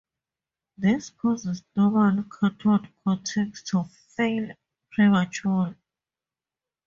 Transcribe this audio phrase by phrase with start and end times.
[0.79, 4.49] This causes normal cathode coatings to fail
[4.89, 5.75] prematurely.